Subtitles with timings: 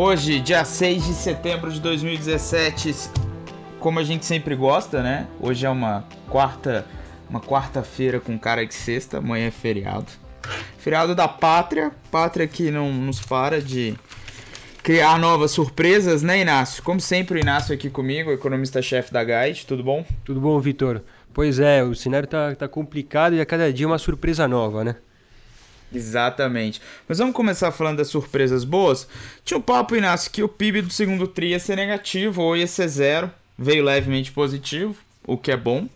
[0.00, 3.10] Hoje, dia 6 de setembro de 2017,
[3.80, 5.26] como a gente sempre gosta, né?
[5.40, 6.86] Hoje é uma quarta,
[7.28, 10.06] uma quarta-feira com cara de sexta, amanhã é feriado.
[10.78, 13.96] Feriado da pátria, pátria que não nos para de
[14.84, 16.80] criar novas surpresas, né, Inácio?
[16.80, 20.06] Como sempre, o Inácio aqui comigo, economista-chefe da Guide, tudo bom?
[20.24, 21.02] Tudo bom, Vitor?
[21.34, 24.94] Pois é, o cenário tá, tá complicado e a cada dia uma surpresa nova, né?
[25.94, 26.80] Exatamente.
[27.08, 29.08] Mas vamos começar falando das surpresas boas.
[29.44, 32.66] Tinha um papo, Inácio, que o PIB do segundo TRI ia ser negativo ou ia
[32.66, 33.30] ser zero.
[33.58, 34.94] Veio levemente positivo,
[35.26, 35.88] o que é bom.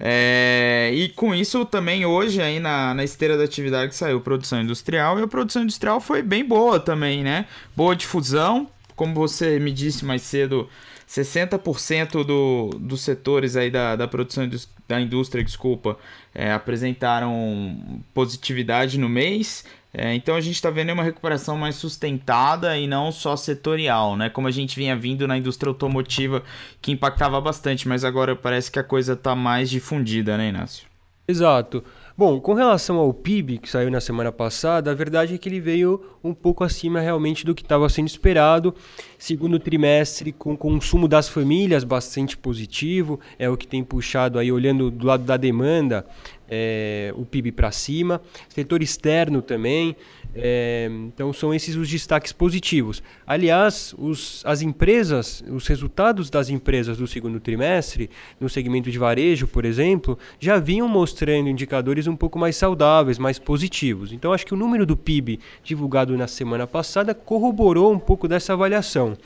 [0.00, 4.60] É, e com isso também hoje aí na, na esteira da atividade que saiu produção
[4.62, 7.46] industrial e a produção industrial foi bem boa também, né?
[7.74, 10.68] Boa difusão, como você me disse mais cedo,
[11.08, 14.48] 60% do, dos setores aí da, da produção
[14.86, 15.98] da indústria, desculpa,
[16.34, 19.64] é, apresentaram positividade no mês.
[19.92, 24.28] É, então a gente está vendo uma recuperação mais sustentada e não só setorial, né?
[24.28, 26.42] Como a gente vinha vindo na indústria automotiva,
[26.82, 30.86] que impactava bastante, mas agora parece que a coisa está mais difundida, né, Inácio?
[31.26, 31.82] Exato.
[32.18, 35.60] Bom, com relação ao PIB que saiu na semana passada, a verdade é que ele
[35.60, 38.74] veio um pouco acima realmente do que estava sendo esperado.
[39.16, 44.90] Segundo trimestre, com consumo das famílias bastante positivo, é o que tem puxado aí, olhando
[44.90, 46.04] do lado da demanda,
[46.48, 48.20] é, o PIB para cima.
[48.48, 49.96] Setor externo também,
[50.34, 53.02] é, então são esses os destaques positivos.
[53.26, 58.10] Aliás, os, as empresas, os resultados das empresas do segundo trimestre,
[58.40, 63.38] no segmento de varejo, por exemplo, já vinham mostrando indicadores um pouco mais saudáveis, mais
[63.38, 64.12] positivos.
[64.12, 68.52] Então acho que o número do PIB divulgado na semana passada corroborou um pouco dessa
[68.52, 69.16] avaliação.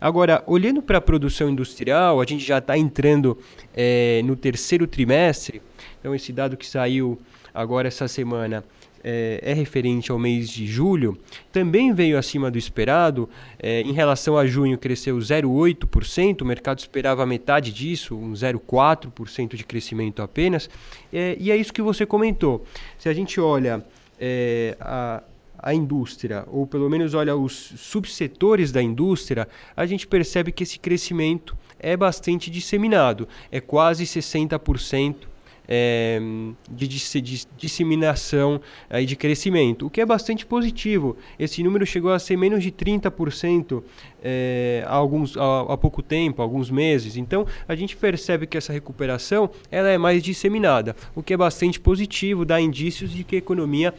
[0.00, 3.36] Agora, olhando para a produção industrial, a gente já está entrando
[3.74, 5.60] é, no terceiro trimestre.
[5.98, 7.18] Então, esse dado que saiu
[7.52, 8.64] agora essa semana
[9.02, 11.18] é, é, referente ao mês de julho,
[11.50, 13.28] também veio acima do esperado.
[13.58, 19.64] É, em relação a junho, cresceu 0,8%, o mercado esperava metade disso, um 0,4% de
[19.64, 20.68] crescimento apenas.
[21.12, 22.64] É, e é isso que você comentou.
[22.98, 23.84] Se a gente olha
[24.18, 25.22] é, a,
[25.62, 30.78] a indústria, ou pelo menos olha os subsetores da indústria, a gente percebe que esse
[30.78, 35.30] crescimento é bastante disseminado, é quase 60%
[35.72, 36.20] é,
[36.68, 38.60] de, de, de, disseminação
[38.90, 41.16] aí de crescimento, o que é bastante positivo.
[41.38, 43.80] Esse número chegou a ser menos de 30%
[44.20, 47.16] é, há, alguns, há, há, pouco tempo, alguns meses.
[47.16, 51.78] Então, a gente percebe que essa recuperação ela é mais disseminada, o que é bastante
[51.78, 53.94] positivo, dá indícios de que a economia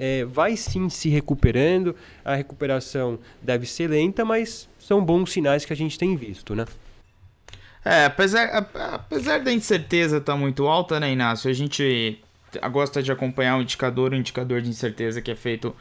[0.00, 1.94] é, vai sim se recuperando.
[2.24, 6.64] A recuperação deve ser lenta, mas são bons sinais que a gente tem visto, né?
[7.84, 11.50] É, apesar, apesar da incerteza estar tá muito alta, né, Inácio?
[11.50, 12.18] A gente
[12.72, 15.76] gosta de acompanhar o indicador, o indicador de incerteza que é feito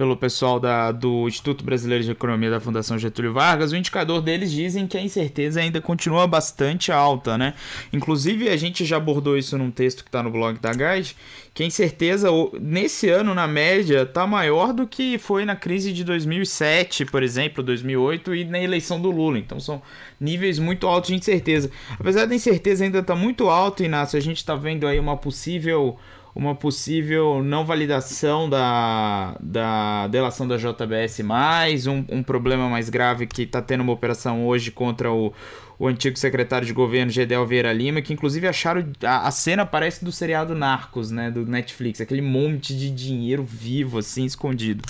[0.00, 4.50] pelo pessoal da, do Instituto Brasileiro de Economia da Fundação Getúlio Vargas, o indicador deles
[4.50, 7.52] dizem que a incerteza ainda continua bastante alta, né?
[7.92, 11.14] Inclusive, a gente já abordou isso num texto que está no blog da Guide,
[11.52, 16.02] que a incerteza nesse ano, na média, está maior do que foi na crise de
[16.02, 19.38] 2007, por exemplo, 2008 e na eleição do Lula.
[19.38, 19.82] Então, são
[20.18, 21.70] níveis muito altos de incerteza.
[21.98, 25.18] Apesar da incerteza ainda estar tá muito alta, Inácio, a gente está vendo aí uma
[25.18, 25.98] possível
[26.34, 33.26] uma possível não validação da, da delação da JBS, mais um, um problema mais grave
[33.26, 35.32] que está tendo uma operação hoje contra o,
[35.78, 40.04] o antigo secretário de governo Gedel Vieira Lima, que inclusive acharam a, a, cena parece
[40.04, 44.84] do seriado Narcos, né, do Netflix, aquele monte de dinheiro vivo assim escondido.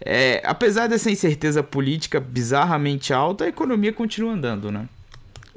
[0.00, 4.88] É, apesar dessa incerteza política bizarramente alta, a economia continua andando, né?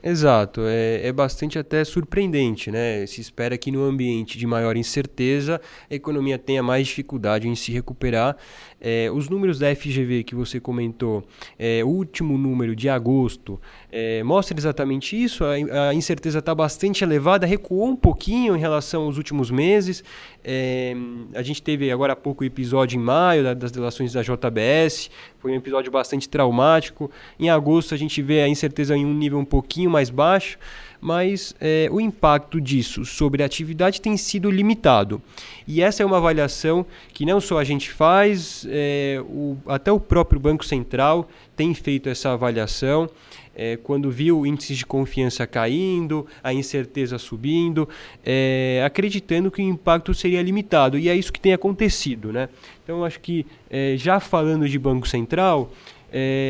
[0.03, 3.06] Exato, é, é bastante até surpreendente, né?
[3.06, 7.72] Se espera que no ambiente de maior incerteza a economia tenha mais dificuldade em se
[7.72, 8.35] recuperar.
[8.84, 11.23] É, os números da FGV que você comentou,
[11.59, 15.44] é, o último número de agosto, é, mostra exatamente isso.
[15.45, 20.03] A, a incerteza está bastante elevada, recuou um pouquinho em relação aos últimos meses.
[20.44, 20.95] É,
[21.36, 25.12] a gente teve agora há pouco o episódio em maio da, das delações da JBS,
[25.38, 27.12] foi um episódio bastante traumático.
[27.39, 30.57] Em agosto a gente vê a incerteza em um nível um pouquinho mais baixo,
[31.01, 35.19] mas é, o impacto disso sobre a atividade tem sido limitado.
[35.67, 39.99] E essa é uma avaliação que não só a gente faz, é, o, até o
[39.99, 43.09] próprio Banco Central tem feito essa avaliação.
[43.53, 47.89] É, quando viu índices de confiança caindo, a incerteza subindo,
[48.23, 50.97] é, acreditando que o impacto seria limitado.
[50.97, 52.31] E é isso que tem acontecido.
[52.31, 52.47] Né?
[52.83, 55.71] Então, acho que é, já falando de Banco Central,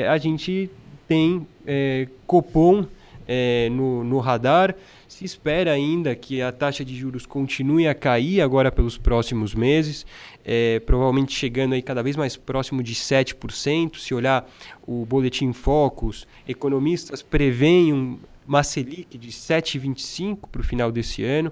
[0.10, 0.72] a gente
[1.08, 1.46] tem
[2.26, 2.84] Copom
[3.28, 4.76] é, no, no radar.
[5.08, 10.06] Se espera ainda que a taxa de juros continue a cair agora pelos próximos meses,
[10.44, 13.98] é, provavelmente chegando aí cada vez mais próximo de 7%.
[13.98, 14.50] Se olhar
[14.88, 21.52] o Boletim Focus, economistas preveem um, uma Selic de 7,25 para o final desse ano.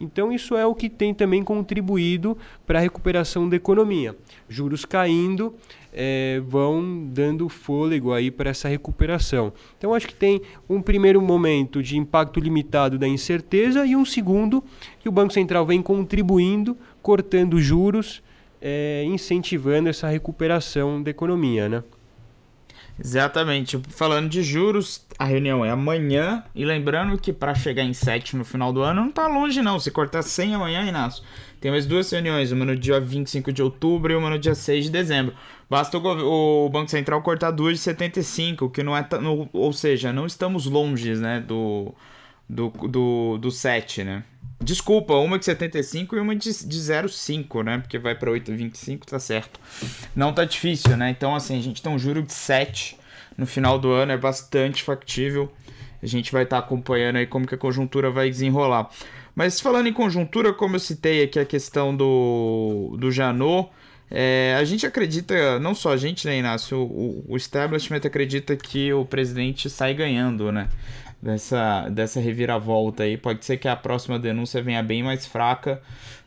[0.00, 4.16] Então, isso é o que tem também contribuído para a recuperação da economia.
[4.48, 5.54] Juros caindo
[5.92, 9.52] é, vão dando fôlego aí para essa recuperação.
[9.76, 14.62] Então, acho que tem um primeiro momento de impacto limitado da incerteza e um segundo
[15.00, 18.22] que o Banco Central vem contribuindo, cortando juros,
[18.60, 21.82] é, incentivando essa recuperação da economia, né?
[22.98, 23.80] Exatamente.
[23.90, 26.42] Falando de juros, a reunião é amanhã.
[26.54, 29.78] E lembrando que para chegar em 7 no final do ano não tá longe, não.
[29.78, 31.22] Se cortar 100 amanhã, Inácio,
[31.60, 34.86] tem mais duas reuniões, uma no dia 25 de outubro e uma no dia 6
[34.86, 35.34] de dezembro.
[35.68, 39.06] Basta o, o Banco Central cortar duas de 75, que não é.
[39.52, 41.94] Ou seja, não estamos longe né, do,
[42.48, 44.24] do, do, do 7, né?
[44.60, 47.78] Desculpa, uma de 75 e uma de, de 0,5, né?
[47.78, 49.60] Porque vai para 8,25, tá certo.
[50.16, 51.10] Não tá difícil, né?
[51.10, 52.96] Então, assim, a gente tem um juro de 7
[53.36, 55.52] no final do ano, é bastante factível.
[56.02, 58.90] A gente vai estar tá acompanhando aí como que a conjuntura vai desenrolar.
[59.34, 63.70] Mas falando em conjuntura, como eu citei aqui a questão do, do Janot,
[64.10, 66.78] é, a gente acredita, não só a gente, né, Inácio?
[66.78, 70.68] O, o establishment acredita que o presidente sai ganhando, né?
[71.20, 73.16] Dessa, dessa reviravolta aí.
[73.16, 75.80] Pode ser que a próxima denúncia venha bem mais fraca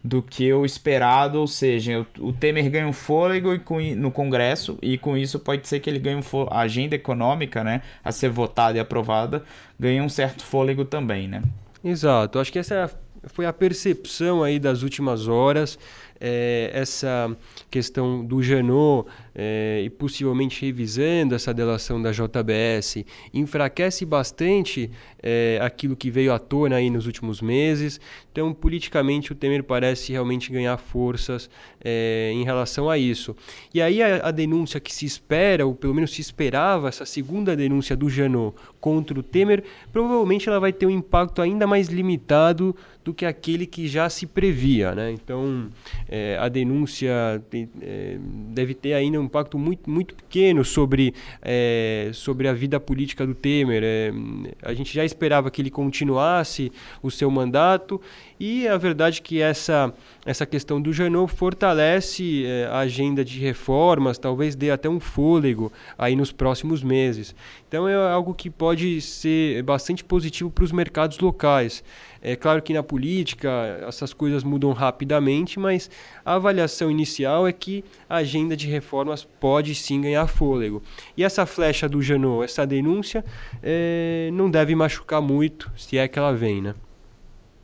[0.04, 3.52] do que o esperado, ou seja, o, Temer ganha um fôlego
[3.96, 7.82] no Congresso e com isso pode ser que ele ganhe um a agenda econômica, né,
[8.04, 9.44] a ser votada e aprovada,
[9.80, 11.42] ganhe um certo fôlego também, né?
[11.84, 12.40] Exato.
[12.40, 12.92] Acho que essa
[13.28, 15.78] foi a percepção aí das últimas horas
[16.22, 17.36] é, essa
[17.70, 23.04] questão do Janot é, e possivelmente revisando essa delação da JBS
[23.34, 24.92] enfraquece bastante
[25.22, 28.00] é, aquilo que veio à tona aí nos últimos meses.
[28.32, 31.50] Então, politicamente, o Temer parece realmente ganhar forças
[31.84, 33.36] em relação a isso.
[33.74, 37.56] E aí a, a, denúncia que se espera, ou pelo menos se esperava, essa segunda
[37.56, 42.76] denúncia do Janot contra o Temer, provavelmente ela vai ter um impacto ainda mais limitado
[43.04, 44.94] do que aquele que já se previa.
[44.94, 45.12] Né?
[45.12, 45.70] Então,
[46.12, 47.42] é, a denúncia
[47.82, 48.18] é,
[48.50, 53.34] deve ter ainda um impacto muito, muito pequeno sobre, é, sobre a vida política do
[53.34, 53.82] Temer.
[53.82, 54.12] É,
[54.62, 56.70] a gente já esperava que ele continuasse
[57.02, 58.02] o seu mandato
[58.38, 59.94] e a verdade é que essa,
[60.26, 65.72] essa questão do Janot fortalece é, a agenda de reformas, talvez dê até um fôlego
[65.98, 67.34] aí nos próximos meses.
[67.68, 71.84] Então é algo que pode ser bastante positivo para os mercados locais.
[72.22, 73.50] É claro que na política
[73.88, 75.90] essas coisas mudam rapidamente, mas
[76.26, 80.82] a avaliação inicial é que a agenda de reformas pode sim ganhar fôlego.
[81.16, 83.24] E essa flecha do Janot, essa denúncia,
[83.62, 86.76] é, não deve machucar muito, se é que ela vem, né?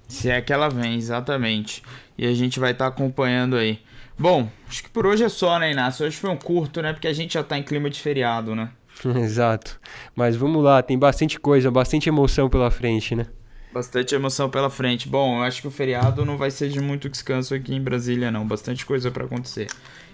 [0.07, 1.83] Se é que ela vem, exatamente.
[2.17, 3.79] E a gente vai estar tá acompanhando aí.
[4.17, 6.05] Bom, acho que por hoje é só, né, Inácio?
[6.05, 6.93] Hoje foi um curto, né?
[6.93, 8.71] Porque a gente já está em clima de feriado, né?
[9.21, 9.79] Exato.
[10.15, 13.27] Mas vamos lá, tem bastante coisa, bastante emoção pela frente, né?
[13.77, 15.07] Bastante emoção pela frente.
[15.07, 18.31] Bom, eu acho que o feriado não vai ser de muito descanso aqui em Brasília,
[18.31, 18.43] não.
[18.43, 19.67] Bastante coisa para acontecer.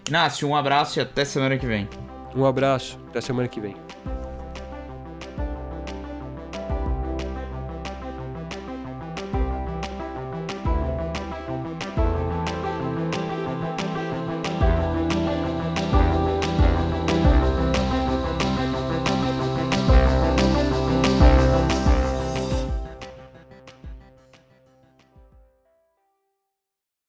[0.05, 1.87] Inácio, um abraço e até semana que vem.
[2.35, 3.73] Um abraço, até semana que vem.